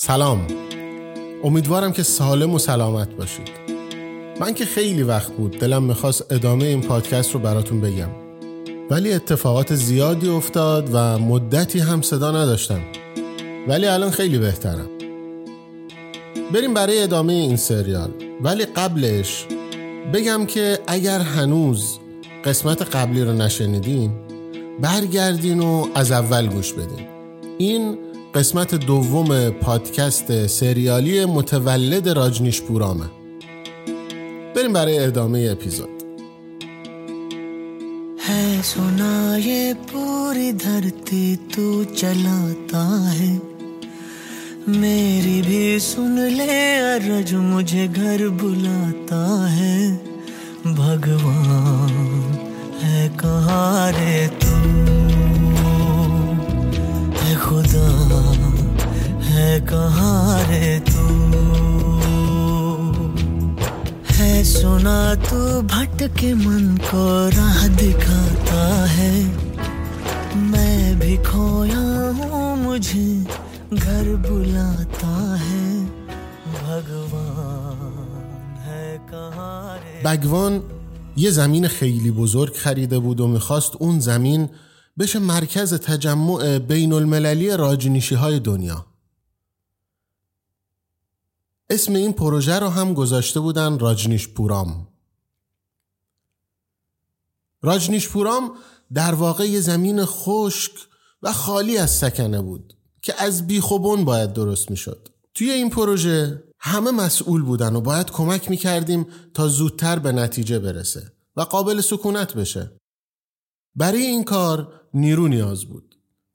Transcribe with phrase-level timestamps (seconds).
[0.00, 0.46] سلام.
[1.44, 3.48] امیدوارم که سالم و سلامت باشید.
[4.40, 8.08] من که خیلی وقت بود دلم می‌خواست ادامه این پادکست رو براتون بگم.
[8.90, 12.80] ولی اتفاقات زیادی افتاد و مدتی هم صدا نداشتم.
[13.68, 14.88] ولی الان خیلی بهترم.
[16.54, 18.10] بریم برای ادامه این سریال.
[18.40, 19.46] ولی قبلش
[20.14, 21.98] بگم که اگر هنوز
[22.44, 24.10] قسمت قبلی رو نشنیدین
[24.80, 27.06] برگردین و از اول گوش بدین.
[27.58, 27.98] این
[28.35, 33.05] قسمت دوم پادکست سریالی متولد راجنیش پورامه
[34.55, 35.89] بریم برای ادامه اپیزود
[38.27, 39.13] है सुना
[39.45, 41.65] ये पूरी धरती तू
[41.99, 42.83] चलाता
[43.17, 43.31] है
[44.81, 46.55] मेरी भी सुन ले
[46.93, 49.21] अरज मुझे घर बुलाता
[49.57, 49.75] है
[50.79, 51.93] भगवान
[52.83, 54.53] है कहाँ रे तू
[59.47, 61.05] है कहाँ रे तू
[64.17, 65.39] है सुना तू
[65.73, 67.03] भटके मन को
[67.37, 68.61] राह दिखाता
[68.95, 69.13] है
[70.51, 71.85] मैं भी खोया
[72.19, 73.07] हूँ मुझे
[73.73, 75.65] घर बुलाता है
[76.53, 80.61] भगवान है कहाँ रे بگوان
[81.17, 84.49] یه زمین خیلی بزرگ خریده بود و میخواست اون زمین
[84.99, 88.85] بشه مرکز تجمع بین المللی راجنیشی های دنیا
[91.70, 94.88] اسم این پروژه رو هم گذاشته بودن راجنیش پورام
[97.62, 98.56] راجنیش پورام
[98.94, 100.72] در واقع یه زمین خشک
[101.22, 105.08] و خالی از سکنه بود که از بیخوبون باید درست می‌شد.
[105.34, 111.12] توی این پروژه همه مسئول بودن و باید کمک می‌کردیم تا زودتر به نتیجه برسه
[111.36, 112.72] و قابل سکونت بشه.
[113.74, 115.87] برای این کار نیرو نیاز بود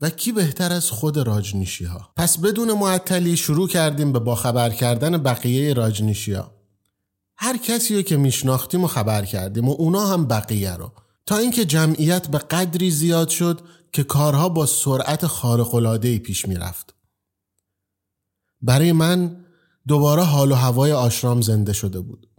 [0.04, 5.18] و کی بهتر از خود راجنیشی ها پس بدون معطلی شروع کردیم به باخبر کردن
[5.18, 6.52] بقیه راجنیشی ها
[7.38, 10.92] هر کسی رو که میشناختیم و خبر کردیم و اونا هم بقیه رو.
[11.26, 16.94] تا اینکه جمعیت به قدری زیاد شد که کارها با سرعت خارق‌العاده‌ای پیش می‌رفت.
[18.62, 19.46] برای من
[19.88, 22.30] دوباره حال و هوای آشرام زنده شده بود.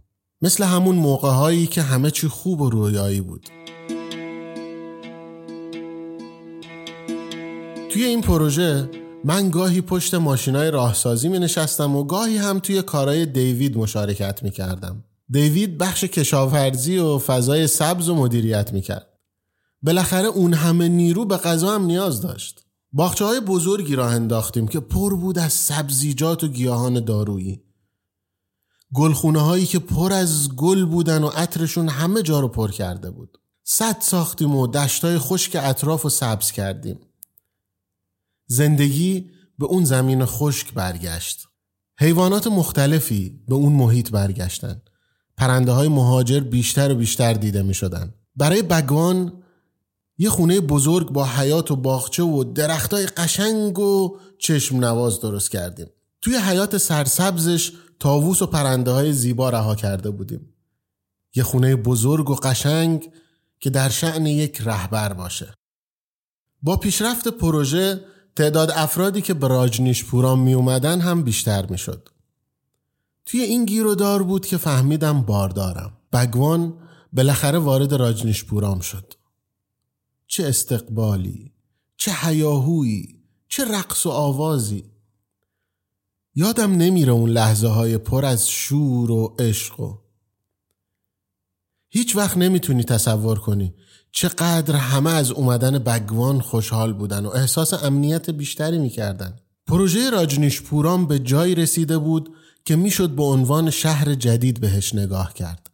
[0.43, 3.49] مثل همون موقع هایی که همه چی خوب و رویایی بود.
[7.95, 8.91] توی این پروژه
[9.25, 14.51] من گاهی پشت ماشینای راهسازی می نشستم و گاهی هم توی کارهای دیوید مشارکت می
[14.51, 15.05] کردم.
[15.31, 19.07] دیوید بخش کشاورزی و فضای سبز و مدیریت می کرد.
[19.83, 22.65] بالاخره اون همه نیرو به غذا هم نیاز داشت.
[22.93, 27.63] باخچه های بزرگی راه انداختیم که پر بود از سبزیجات و گیاهان دارویی.
[28.95, 33.39] گلخونه هایی که پر از گل بودن و عطرشون همه جا رو پر کرده بود.
[33.65, 36.99] صد ساختیم و دشتای خشک اطراف و سبز کردیم.
[38.47, 41.47] زندگی به اون زمین خشک برگشت.
[41.99, 44.83] حیوانات مختلفی به اون محیط برگشتن.
[45.37, 48.15] پرنده های مهاجر بیشتر و بیشتر دیده می شدن.
[48.37, 49.33] برای بگوان
[50.19, 55.87] یه خونه بزرگ با حیات و باغچه و درختای قشنگ و چشم نواز درست کردیم.
[56.23, 60.55] توی حیات سرسبزش تاووس و پرنده های زیبا رها کرده بودیم.
[61.35, 63.11] یه خونه بزرگ و قشنگ
[63.61, 65.55] که در شعن یک رهبر باشه.
[66.63, 68.01] با پیشرفت پروژه
[68.37, 72.09] تعداد افرادی که به راجنیش پورام می اومدن هم بیشتر می شد.
[73.27, 75.97] توی این گیر دار بود که فهمیدم باردارم.
[76.13, 76.79] بگوان
[77.13, 79.15] بالاخره وارد راجنیش پورام شد.
[80.27, 81.53] چه استقبالی،
[81.97, 84.91] چه حیاهویی، چه رقص و آوازی.
[86.35, 89.99] یادم نمیره اون لحظه های پر از شور و عشق و
[91.89, 93.75] هیچ وقت نمی‌تونی تصور کنی
[94.17, 99.37] چقدر همه از اومدن بگوان خوشحال بودن و احساس امنیت بیشتری می‌کردن.
[99.67, 102.31] پروژه راجنیش پورام به جایی رسیده بود
[102.65, 105.71] که می‌شد به عنوان شهر جدید بهش نگاه کرد.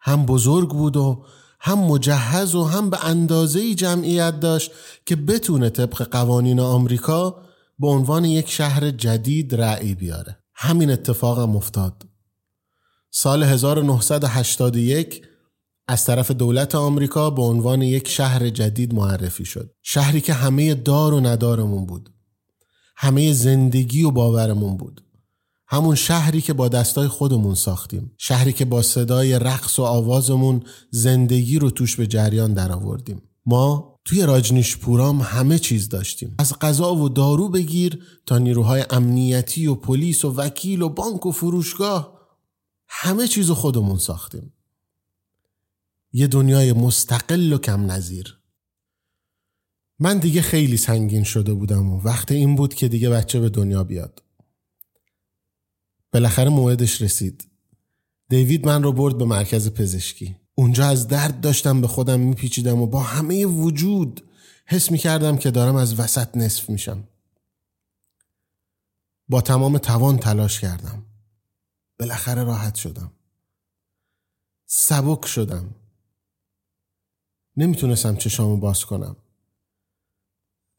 [0.00, 1.24] هم بزرگ بود و
[1.60, 4.70] هم مجهز و هم به اندازه جمعیت داشت
[5.06, 7.42] که بتونه طبق قوانین آمریکا
[7.78, 10.38] به عنوان یک شهر جدید رأی بیاره.
[10.54, 12.06] همین اتفاق هم افتاد.
[13.10, 15.29] سال 1981
[15.90, 19.70] از طرف دولت آمریکا به عنوان یک شهر جدید معرفی شد.
[19.82, 22.10] شهری که همه دار و ندارمون بود.
[22.96, 25.04] همه زندگی و باورمون بود.
[25.66, 28.12] همون شهری که با دستای خودمون ساختیم.
[28.18, 33.22] شهری که با صدای رقص و آوازمون زندگی رو توش به جریان درآوردیم.
[33.46, 36.34] ما توی راجنیش پورام همه چیز داشتیم.
[36.38, 41.32] از غذا و دارو بگیر تا نیروهای امنیتی و پلیس و وکیل و بانک و
[41.32, 42.20] فروشگاه
[42.88, 44.52] همه چیز خودمون ساختیم.
[46.12, 48.38] یه دنیای مستقل و کم نظیر.
[49.98, 53.84] من دیگه خیلی سنگین شده بودم و وقت این بود که دیگه بچه به دنیا
[53.84, 54.22] بیاد.
[56.12, 57.48] بالاخره موعدش رسید.
[58.28, 60.36] دیوید من رو برد به مرکز پزشکی.
[60.54, 64.24] اونجا از درد داشتم به خودم میپیچیدم و با همه وجود
[64.66, 67.08] حس می‌کردم که دارم از وسط نصف میشم.
[69.28, 71.02] با تمام توان تلاش کردم.
[71.98, 73.12] بالاخره راحت شدم.
[74.66, 75.74] سبک شدم.
[77.56, 79.16] نمی‌تونستم چشامو باز کنم.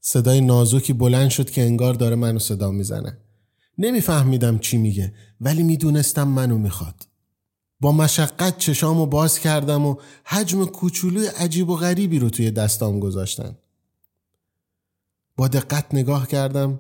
[0.01, 3.17] صدای نازکی بلند شد که انگار داره منو صدا می‌زنه.
[3.77, 7.07] نمیفهمیدم چی میگه ولی می‌دونستم منو می‌خواد.
[7.79, 13.57] با مشقت چشامو باز کردم و حجم کوچولوی عجیب و غریبی رو توی دستام گذاشتن.
[15.37, 16.79] با دقت نگاه کردم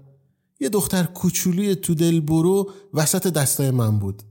[0.59, 4.23] یه دختر کوچولوی تو دل برو وسط دستای من بود.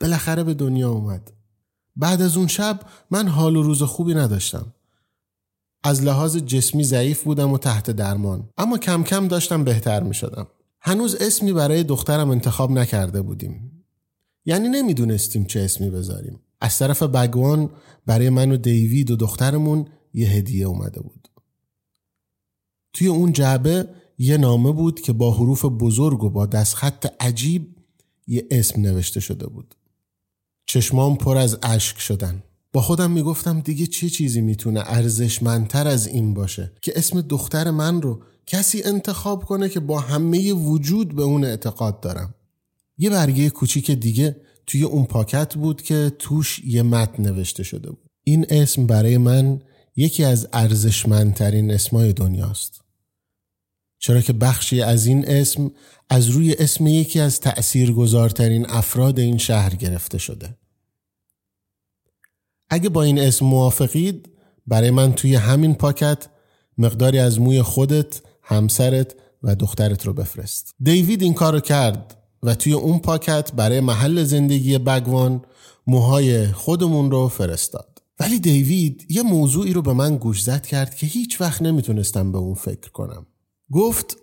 [0.00, 1.32] بالاخره به دنیا اومد.
[1.96, 2.80] بعد از اون شب
[3.10, 4.74] من حال و روز خوبی نداشتم.
[5.82, 8.48] از لحاظ جسمی ضعیف بودم و تحت درمان.
[8.58, 10.46] اما کم کم داشتم بهتر می شدم
[10.80, 13.84] هنوز اسمی برای دخترم انتخاب نکرده بودیم.
[14.46, 16.40] یعنی نمی‌دونستیم چه اسمی بذاریم.
[16.60, 17.70] از طرف بگوان
[18.06, 21.28] برای من و دیوید و دخترمون یه هدیه اومده بود.
[22.92, 23.88] توی اون جعبه
[24.18, 27.76] یه نامه بود که با حروف بزرگ و با دستخط عجیب
[28.26, 29.74] یه اسم نوشته شده بود.
[30.66, 32.42] چشمام پر از اشک شدن.
[32.72, 38.02] با خودم می‌گفتم دیگه چه چیزی می‌تونه ارزشمندتر از این باشه که اسم دختر من
[38.02, 42.34] رو کسی انتخاب کنه که با همه وجود به اون اعتقاد دارم.
[42.98, 48.10] یه برگه کوچیک دیگه توی اون پاکت بود که توش یه متن نوشته شده بود.
[48.24, 49.60] این اسم برای من
[49.96, 52.83] یکی از ارزشمندترین اسمای دنیاست.
[54.04, 55.70] چرا که بخشی از این اسم
[56.10, 60.56] از روی اسم یکی از تأثیرگذارترین افراد این شهر گرفته شده
[62.70, 64.28] اگه با این اسم موافقید
[64.66, 66.28] برای من توی همین پاکت
[66.78, 70.74] مقداری از موی خودت، همسرت و دخترت رو بفرست.
[70.80, 75.42] دیوید این کار رو کرد و توی اون پاکت برای محل زندگی بگوان
[75.86, 78.02] موهای خودمون رو فرستاد.
[78.20, 82.38] ولی دیوید یه موضوعی رو به من گوش زد کرد که هیچ وقت نمی‌تونستم به
[82.38, 83.26] اون فکر کنم.
[83.74, 84.16] گفت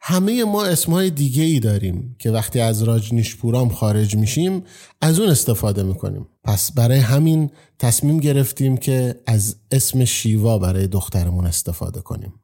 [0.00, 4.64] همه ما اسمهای دیگه ای داریم که وقتی از راجنیشپورام خارج میشیم
[5.00, 6.26] از اون استفاده می‌کنیم.
[6.44, 12.34] پس برای همین تصمیم گرفتیم که از اسم شیوا برای دخترمون استفاده کنیم.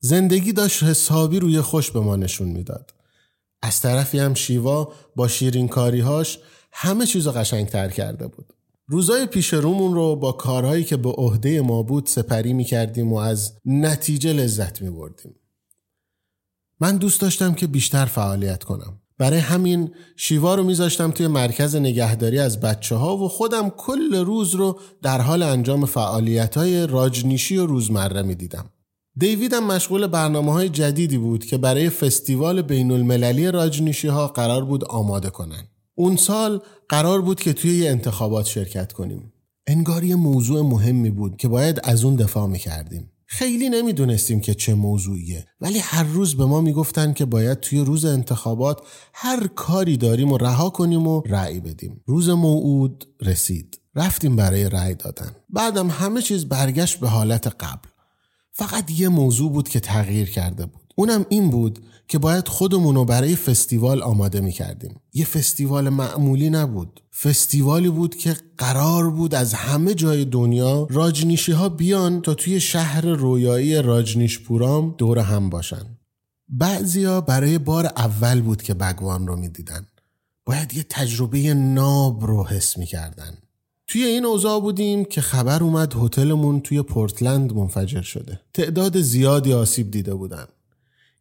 [0.00, 2.94] زندگی داشت حسابی روی خوش به ما نشون می‌داد.
[3.62, 6.38] از طرفی هم شیوا با شیرین کاریهاش
[6.72, 8.52] همه چیز قشنگ تر کرده بود.
[8.86, 13.16] روزای پیش رومون رو با کارهایی که به عهده ما بود سپری می کردیم و
[13.16, 15.34] از نتیجه لذت می بردیم.
[16.80, 18.98] من دوست داشتم که بیشتر فعالیت کنم.
[19.18, 24.54] برای همین شیوا رو میذاشتم توی مرکز نگهداری از بچه ها و خودم کل روز
[24.54, 28.64] رو در حال انجام فعالیت های راجنیشی و روزمره می دیدم.
[29.16, 34.84] دیویدم مشغول برنامه های جدیدی بود که برای فستیوال بین المللی راجنیشی ها قرار بود
[34.84, 35.68] آماده کنن.
[35.94, 39.32] اون سال قرار بود که توی یه انتخابات شرکت کنیم.
[39.66, 43.08] انگار یه موضوع مهمی بود که باید از اون دفاع می‌کردیم.
[43.26, 48.04] خیلی نمی‌دونستیم که چه موضوعیه ولی هر روز به ما می‌گفتن که باید توی روز
[48.04, 48.80] انتخابات
[49.14, 52.00] هر کاری داریم و رها کنیم و رأی بدیم.
[52.06, 53.80] روز موعود رسید.
[53.94, 55.36] رفتیم برای رأی دادن.
[55.50, 57.88] بعدم همه چیز برگشت به حالت قبل.
[58.52, 60.81] فقط یه موضوع بود که تغییر کرده بود.
[60.94, 61.78] اونم این بود
[62.08, 65.00] که باید خودمون رو برای فستیوال آماده می کردیم.
[65.12, 67.00] یه فستیوال معمولی نبود.
[67.22, 73.06] فستیوالی بود که قرار بود از همه جای دنیا راجنیشی ها بیان تا توی شهر
[73.06, 75.98] رویایی راجنیش پورام دور هم باشن.
[76.48, 79.86] بعضیا برای بار اول بود که بگوان رو می‌دیدن.
[80.44, 83.38] باید یه تجربه ناب رو حس می‌کردن.
[83.86, 88.40] توی این اوضاع بودیم که خبر اومد هتلمون توی پورتلند منفجر شده.
[88.54, 90.46] تعداد زیادی آسیب دیده بودن.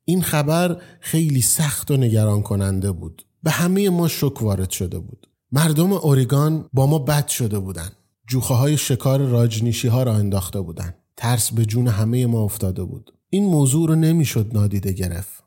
[0.05, 3.25] این خبر خیلی سخت و نگران کننده بود.
[3.43, 5.27] به همه ما شک وارد شده بود.
[5.51, 7.89] مردم اوریگان با ما بد شده بودن.
[8.27, 10.93] جوخه های شکار راجنیشی ها را انداخته بودن.
[11.17, 13.13] ترس به جون همه ما افتاده بود.
[13.29, 15.43] این موضوع رو نمی‌شد نادیده گرفت.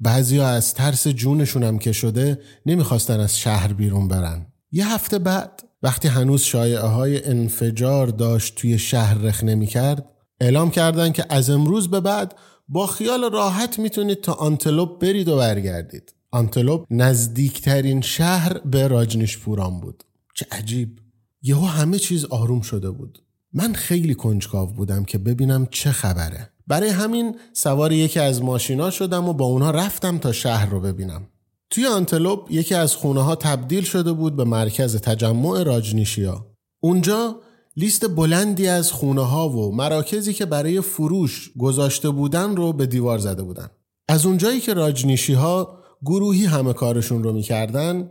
[0.00, 4.46] بعضیا از ترس جونشون هم که شده نمی‌خواستن از شهر بیرون برن.
[4.72, 10.04] یه هفته بعد وقتی هنوز شایعه های انفجار داشت توی شهر رخ نمی کرد
[10.40, 12.34] اعلام کردن که از امروز به بعد
[12.72, 16.14] با خیال راحت می‌تونید تا آنتلوپ برید و برگردید.
[16.30, 20.04] آنتلوپ نزدیکترین شهر به راجنیش پوران بود.
[20.34, 20.98] چه عجیب.
[21.42, 23.22] یهو همه چیز آروم شده بود.
[23.52, 26.50] من خیلی کنجکاو بودم که ببینم چه خبره.
[26.66, 31.26] برای همین سوار یکی از ماشینا شدم و با اونها رفتم تا شهر رو ببینم.
[31.70, 36.46] توی آنتلوپ یکی از خونه ها تبدیل شده بود به مرکز تجمع راجنیشیا.
[36.80, 37.36] اونجا
[37.80, 43.18] لیست بلندی از خونه ها و مراکزی که برای فروش گذاشته بودن رو به دیوار
[43.18, 43.70] زده بودن.
[44.08, 48.10] از اونجایی که راجنیشی ها گروهی همه کارشون رو می‌کردن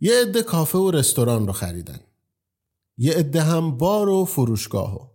[0.00, 2.00] یه عده کافه و رستوران رو خریدن.
[2.98, 5.10] یه عده هم بار و فروشگاه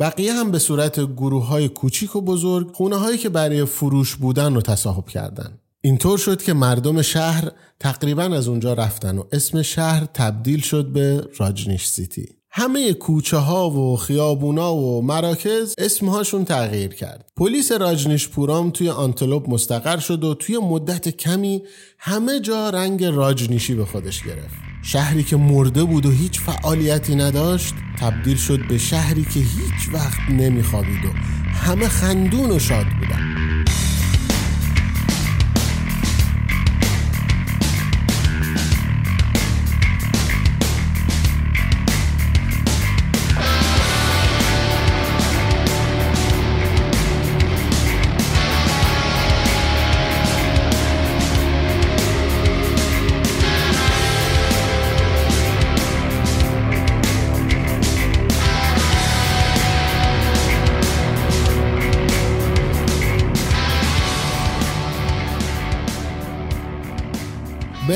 [0.00, 4.54] بقیه هم به صورت گروه های کوچیک و بزرگ خونه هایی که برای فروش بودن
[4.54, 5.58] رو تصاحب کردن.
[5.80, 11.28] اینطور شد که مردم شهر تقریبا از اونجا رفتن و اسم شهر تبدیل شد به
[11.38, 12.37] راجنیش سیتی.
[12.58, 17.30] همه کوچه ها و خیابونا و مراکز اسمهاشون تغییر کرد.
[17.36, 21.62] پلیس راجنیش پورام توی آنتلوپ مستقر شد و توی مدت کمی
[21.98, 24.54] همه جا رنگ راجنیشی به خودش گرفت.
[24.82, 30.20] شهری که مرده بود و هیچ فعالیتی نداشت تبدیل شد به شهری که هیچ وقت
[30.30, 31.08] نمیخوابید و
[31.52, 33.57] همه خندون و شاد بودن.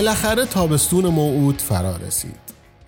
[0.03, 2.41] بالاخره تابستون موعود فرا رسید.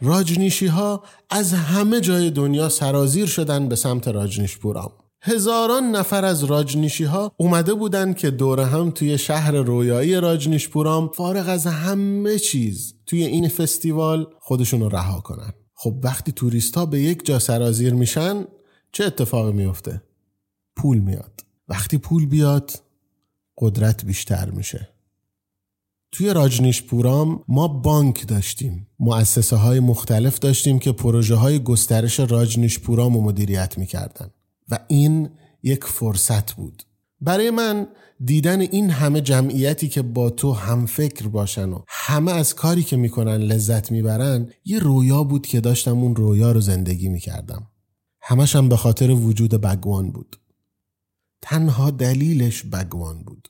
[0.03, 4.93] راجنیشی ها از همه جای دنیا سرازیر شدن به سمت راجنیشپورام.
[5.23, 11.49] هزاران نفر از راجنیشی ها اومده بودن که دور هم توی شهر رویایی راجنیشپورام فارغ
[11.49, 15.53] از همه چیز توی این فستیوال خودشون رو رها کنن.
[15.75, 18.45] خب وقتی توریست ها به یک جا سرازیر میشن
[18.93, 20.03] چه اتفاقی میفته؟
[20.77, 21.41] پول میاد.
[21.69, 22.73] وقتی پول بیاد
[23.59, 24.94] قدرت بیشتر میشه.
[26.15, 28.87] توی راجنیش پورام ما بانک داشتیم.
[28.99, 34.31] مؤسسه های مختلف داشتیم که پروژه های گسترش راجنیش پورام رو مدیریت می‌کردن.
[34.69, 35.29] و این
[35.63, 36.83] یک فرصت بود.
[37.21, 37.87] برای من
[38.25, 42.97] دیدن این همه جمعیتی که با تو هم فکر باشن و همه از کاری که
[42.97, 47.67] می‌کنن لذت می‌برن یه رویا بود که داشتم اون رویا رو زندگی می‌کردم.
[48.21, 50.37] همشم به خاطر وجود بگوان بود.
[51.43, 53.49] تنها دلیلش بگوان بود.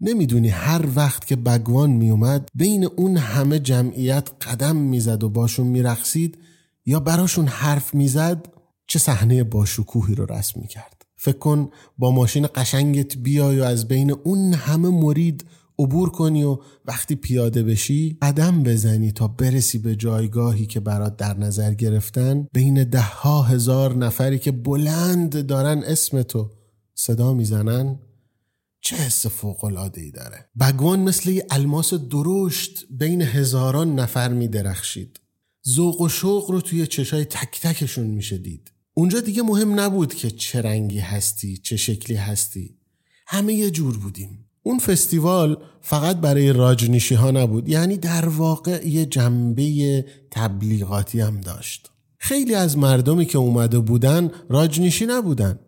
[0.00, 6.38] نمی‌دونی هر وقت که بگوان میومد بین اون همه جمعیت قدم می‌زد و باشون میرقصید
[6.86, 8.46] یا براشون حرف می‌زد
[8.86, 11.02] چه صحنه باشکوهی رو رسم می‌کرد.
[11.16, 15.44] فکر کن با ماشین قشنگت بیای و از بین اون همه مرید
[15.78, 21.38] عبور کنی و وقتی پیاده بشی قدم بزنی تا برسی به جایگاهی که برات در
[21.38, 22.46] نظر گرفتن.
[22.52, 26.50] بین ده ها هزار نفری که بلند دارن اسم تو
[26.94, 27.98] صدا می‌زنن.
[28.80, 34.48] چه حس فوق العاده ای داره؟ بگوان مثل یه الماس درشت بین هزاران نفر می
[34.48, 35.20] درخشید
[35.68, 38.72] ذوق و شوق رو توی چشای تک تکشون میشه دید.
[38.94, 42.76] اونجا دیگه مهم نبود که چه رنگی هستی چه شکلی هستی.
[43.26, 44.44] همه یه جور بودیم.
[44.62, 51.90] اون فستیوال فقط برای راجنیشی ها نبود یعنی در واقع یه جنبه تبلیغاتی هم داشت.
[52.18, 55.58] خیلی از مردمی که اومده بودن راجنیشی نبودن.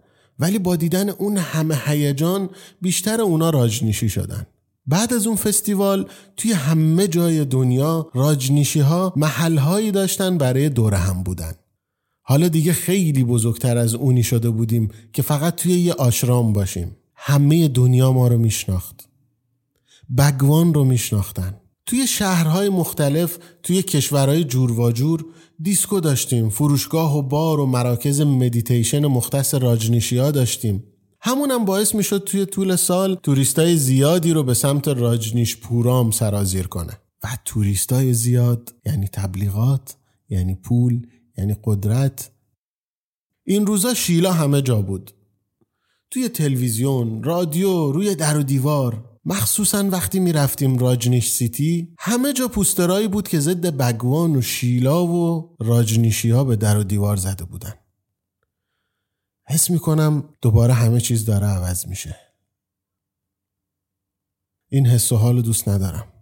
[0.41, 2.51] ولی با دیدن اون همه هیجان
[2.83, 4.47] بیشتر اونا راجنیشی شدن.
[4.87, 10.95] بعد از اون فستیوال توی همه جای دنیا راجنیشی ها محل هایی داشتن برای دور
[10.95, 11.53] هم بودن.
[12.23, 16.97] حالا دیگه خیلی بزرگتر از اونی شده بودیم که فقط توی یه آشرام باشیم.
[17.15, 19.09] همه دنیا ما رو میشناخت.
[20.19, 21.55] بگوان رو میشناختن.
[21.87, 25.25] توی شهرهای مختلف توی کشورهای جور و جور
[25.63, 30.85] دیسکو داشتیم فروشگاه و بار و مراکز مدیتیشن مختص راجنیشیا داشتیم.
[31.21, 36.99] همونم باعث می‌شد توی طول سال توریستای زیادی رو به سمت راجنیش پورام سرازیر کنه.
[37.25, 39.97] و توریستای زیاد یعنی تبلیغات
[40.29, 41.07] یعنی پول
[41.39, 42.31] یعنی قدرت.
[43.45, 45.11] این روزا شیلا همه جا بود.
[46.11, 49.10] توی تلویزیون رادیو روی در و دیوار.
[49.25, 55.57] مخصوصا وقتی می‌رفتیم راجنیش City همه جا پوسترایی بود که ضد بگوان و شیلا و
[55.61, 57.75] راجنیشی ها به در و دیوار زده بودن.
[59.47, 62.17] حس می‌کنم دوباره همه چیز داره عوض میشه.
[64.69, 66.13] این حس و حال دوست ندارم.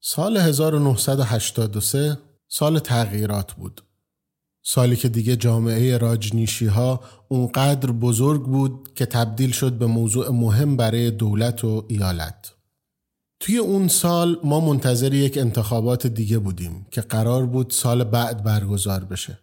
[0.00, 2.18] سال 1983
[2.48, 3.84] سال تغییرات بود.
[4.62, 10.76] سالی که دیگه جامعه راجنیشی ها اونقدر بزرگ بود که تبدیل شد به موضوع مهم
[10.76, 12.52] برای دولت و ایالت.
[13.40, 19.04] توی اون سال ما منتظر یک انتخابات دیگه بودیم که قرار بود سال بعد برگزار
[19.04, 19.38] بشه.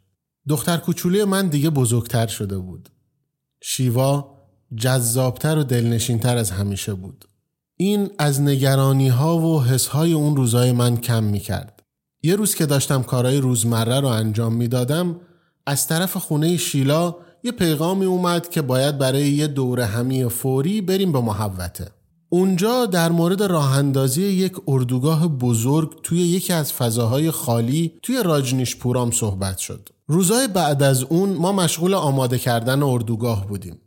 [0.50, 2.90] دختر کوچولی من دیگه بزرگتر شده بود.
[3.62, 4.36] شیوا
[4.76, 7.26] جذابتر و دلنشینتر از همیشه بود.
[7.78, 11.79] این از نگرانی ها و حس های اون روزای من کم می کرد.
[12.24, 15.16] یه روز که داشتم کارهای روزمره رو انجام می‌دادم
[15.66, 21.12] از طرف خونه شیلا یه پیغامی اومد که باید برای یه دوره همی فوری بریم
[21.12, 21.88] به محوته
[22.30, 28.76] اونجا در مورد راه اندازی یک اردوگاه بزرگ توی یکی از فضاهای خالی توی راجنیش
[28.76, 29.90] پورام صحبت شد.
[30.08, 33.80] روزهای بعد از اون ما مشغول آماده کردن اردوگاه بودیم.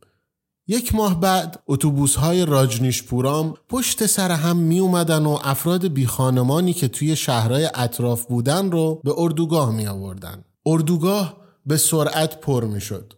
[0.69, 6.07] یک ماه بعد اتوبوس های راجنیش پورام پشت سر هم می اومدن و افراد بی
[6.07, 10.45] خانمانی که توی شهرهای اطراف بودن رو به اردوگاه می آوردن.
[10.67, 13.13] اردوگاه به سرعت پر می شد.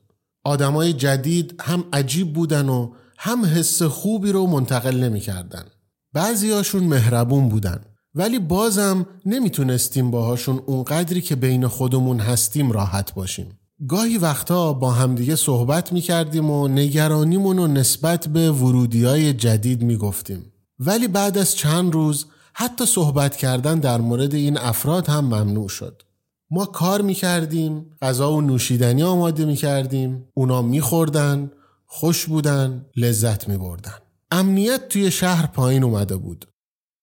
[0.45, 5.65] آدمای جدید هم عجیب بودن و هم حس خوبی رو منتقل نمی کردن.
[6.13, 7.85] بعضیاشون مهربون بودن
[8.15, 13.59] ولی بازم نمی‌تونستیم باهاشون اونقدری که بین خودمون هستیم راحت باشیم.
[13.89, 20.53] گاهی وقتا با همدیگه صحبت می‌کردیم و نگرانیمون رو نسبت به ورودی های جدید می‌گفتیم.
[20.79, 26.03] ولی بعد از چند روز حتی صحبت کردن در مورد این افراد هم ممنوع شد.
[26.51, 31.51] ما کار می‌کردیم، غذا و نوشیدنی آماده می‌کردیم، اونا میخوردن،
[31.87, 33.95] خوش بودن، لذت میبردن.
[34.31, 36.47] امنیت توی شهر پایین اومده بود.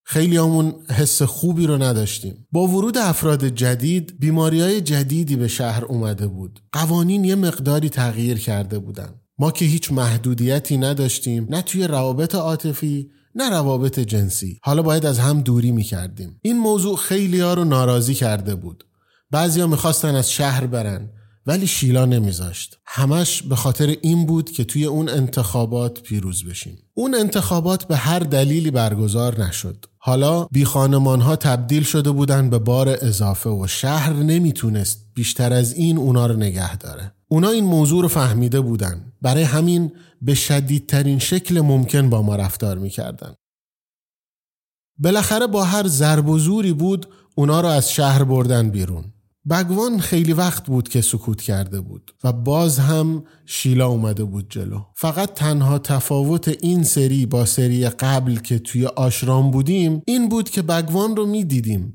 [0.03, 2.47] خیلی همون حس خوبی رو نداشتیم.
[2.51, 6.59] با ورود افراد جدید بیماری های جدیدی به شهر اومده بود.
[6.71, 9.09] قوانین یه مقداری تغییر کرده بودن.
[9.39, 14.59] ما که هیچ محدودیتی نداشتیم نه توی روابط عاطفی نه روابط جنسی.
[14.63, 18.83] حالا باید از هم دوری می کردیم این موضوع خیلی ها رو ناراضی کرده بود.
[19.31, 21.09] بعضیا می‌خواستن از شهر برن
[21.45, 22.79] ولی شیلا نمیذاشت.
[22.85, 26.77] همش به خاطر این بود که توی اون انتخابات پیروز بشیم.
[26.93, 29.85] اون انتخابات به هر دلیلی برگزار نشد.
[30.03, 35.97] حالا بی ها تبدیل شده بودن به بار اضافه و شهر نمی‌تونست بیشتر از این
[35.97, 37.11] اونا رو نگه داره.
[37.27, 39.13] اونا این موضوع رو فهمیده بودن.
[39.21, 39.91] برای همین
[40.21, 43.35] به شدیدترین شکل ممکن با ما رفتار می‌کردن.
[44.97, 49.13] بالاخره با هر ضرب و زوری بود اونا رو از شهر بردن بیرون.
[49.49, 54.81] بگوان خیلی وقت بود که سکوت کرده بود و باز هم شیلا اومده بود جلو
[54.95, 60.61] فقط تنها تفاوت این سری با سری قبل که توی آشرام بودیم این بود که
[60.61, 61.93] بگوان رو می‌دیدیم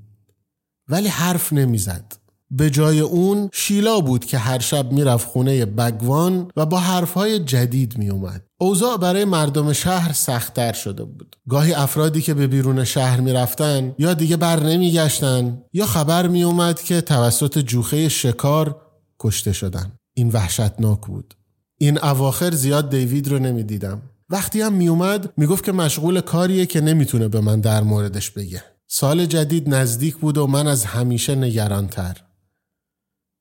[0.88, 2.16] ولی حرف نمی‌زد
[2.50, 7.98] به جای اون شیلا بود که هر شب می‌رفت خونه بگوان و با حرفهای جدید
[7.98, 8.45] میومد.
[8.58, 11.36] اوضاع برای مردم شهر سختتر شده بود.
[11.48, 17.00] گاهی افرادی که به بیرون شهر می‌رفتن یا دیگه بر نمیگشتن یا خبر میومد که
[17.00, 18.82] توسط جوخه شکار
[19.20, 19.92] کشته شدن.
[20.14, 21.34] این وحشتناک بود.
[21.78, 24.02] این اواخر زیاد دیوید رو نمی‌دیدم.
[24.30, 28.62] وقتی هم میومد می‌گفت که مشغول کاریه که نمی‌تونه به من در موردش بگه.
[28.86, 32.16] سال جدید نزدیک بود و من از همیشه نگرانتر.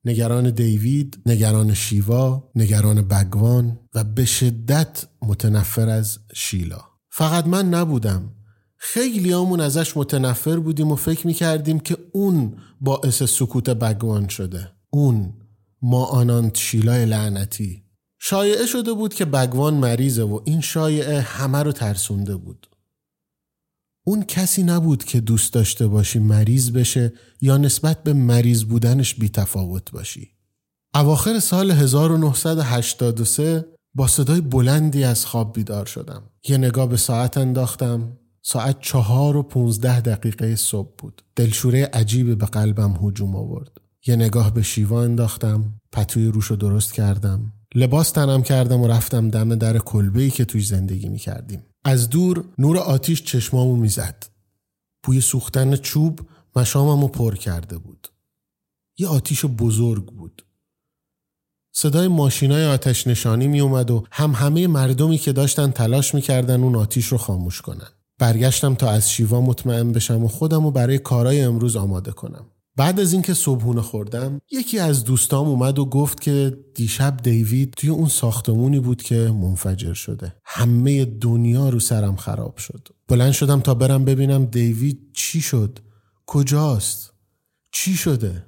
[0.06, 6.82] نگران دیوید، نگران شیوا، نگران بگوان و به شدت متنفر از شیلا.
[7.10, 8.32] فقط من نبودم.
[8.78, 14.72] خیلی همون ازش متنفر بودیم و فکر می‌کردیم که اون باعث سکوت بگوان شده.
[14.90, 15.34] اون
[15.82, 17.84] ما آنانت شیلای لعنتی.
[18.20, 22.68] شایعه شده بود که بگوان مریضه و این شایعه همه رو ترسونده بود.
[24.08, 29.30] اون کسی نبود که دوست داشته باشی مریض بشه یا نسبت به مریض بودنش بی
[29.30, 30.32] تفاوت باشی.
[30.96, 33.66] اواخر سال 1983
[33.96, 36.24] با صدای بلندی از خواب بیدار شدم.
[36.48, 38.18] یه نگاه به ساعت انداختم.
[38.42, 41.22] ساعت چهار و پونزده دقیقه صبح بود.
[41.36, 43.72] دلشوره عجیبی به قلبم هجوم آورد.
[44.08, 45.74] یه نگاه به شیوا انداختم.
[45.92, 47.54] پتوی روش رو درست کردم.
[47.76, 51.64] لباس تنم کردم و رفتم دم در کلبه که توی زندگی می کردیم.
[51.88, 54.26] از دور نور آتیش چشمامو می‌زد.
[55.04, 56.20] بوی سوختن چوب
[56.56, 58.08] مشاممو پر کرده بود.
[58.98, 60.46] یه آتیش بزرگ بود.
[61.72, 66.76] صدای ماشینای آتش نشانی می اومد و هم همه مردمی که داشتن تلاش می‌کردن اون
[66.76, 67.90] آتیش رو خاموش کنن.
[68.20, 72.46] برگشتم تا از شیوا مطمئن بشم و خودم رو برای کارای امروز آماده کنم.
[72.78, 77.90] بعد از اینکه صبحونه خوردم یکی از دوستام اومد و گفت که دیشب دیوید توی
[77.90, 80.36] اون ساختمونی بود که منفجر شده.
[80.46, 82.88] همه دنیا رو سرم خراب شد.
[83.08, 85.80] بلند شدم تا برم ببینم دیوید چی شد.
[86.26, 87.14] کجاست؟
[87.72, 88.46] چی شده؟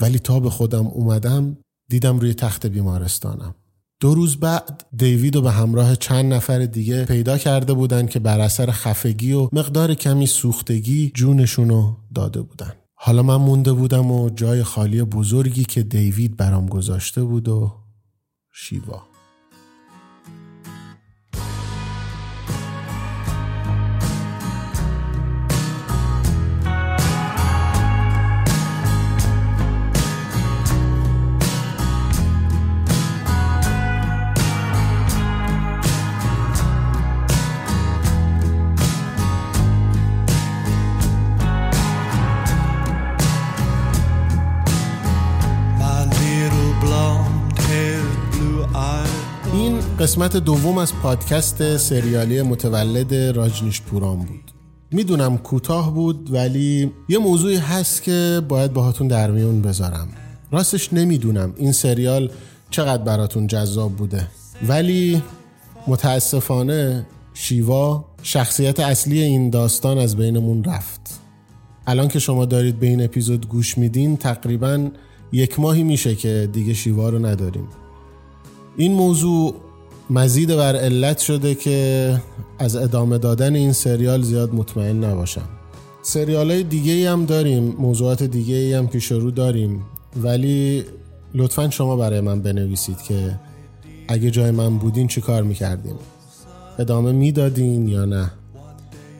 [0.00, 1.56] ولی تا به خودم اومدم
[1.88, 3.54] دیدم روی تخت بیمارستانم.
[4.00, 8.40] دو روز بعد دیوید و به همراه چند نفر دیگه پیدا کرده بودن که بر
[8.40, 12.72] اثر خفگی و مقدار کمی سوختگی جونشونو داده بودن.
[13.04, 17.72] حالا من مونده بودم و جای خالی بزرگی که دیوید برام گذاشته بود و
[18.52, 19.11] شیوا.
[50.12, 54.52] قسمت دوم از پادکست سریالی متولد راجنیش پوران بود.
[54.90, 60.08] می‌دونم کوتاه بود ولی یه موضوعی هست که باید باهاتون در میون بذارم.
[60.50, 62.30] راستش نمی‌دونم این سریال
[62.70, 64.28] چقدر براتون جذاب بوده.
[64.68, 65.22] ولی
[65.86, 71.20] متاسفانه شیوا شخصیت اصلی این داستان از بینمون رفت.
[71.86, 74.90] الان که شما دارید به این اپیزود گوش میدین تقریبا
[75.32, 77.68] یک ماهی میشه که دیگه شیوا رو نداریم.
[78.76, 79.54] این موضوع
[80.10, 82.20] مزید بر علت شده که
[82.58, 85.48] از ادامه دادن این سریال زیاد مطمئن نباشم.
[86.02, 89.82] سریال های دیگه هم داریم موضوعات دیگه هم پیش رو داریم
[90.16, 90.84] ولی
[91.34, 93.38] لطفا شما برای من بنویسید که
[94.08, 95.94] اگه جای من بودین چی کار می‌کردین؟
[96.78, 98.30] ادامه می‌دادین یا نه؟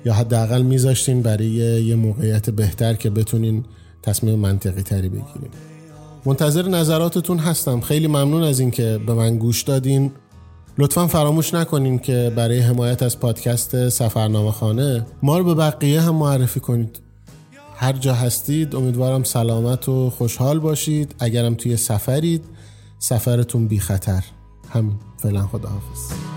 [0.04, 1.48] یا حداقل میذاشتین برای
[1.84, 3.64] یه موقعیت بهتر که بتونین
[4.02, 5.50] تصمیم منطقی تری بگیریم
[6.24, 7.80] منتظر نظراتتون هستم.
[7.80, 10.10] خیلی ممنون از اینکه به من گوش دادین.
[10.78, 16.14] لطفا فراموش نکنین که برای حمایت از پادکست سفرنامه خانه ما رو به بقیه هم
[16.14, 17.00] معرفی کنید.
[17.76, 21.14] هر جا هستید امیدوارم سلامت و خوشحال باشید.
[21.18, 22.44] اگرم توی سفرید
[22.98, 24.24] سفرتون بی خطر.
[24.70, 24.94] همین.
[25.18, 26.31] فعلا خداحافظ.